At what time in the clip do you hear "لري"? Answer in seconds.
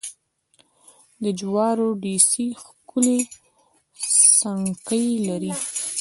5.27-5.51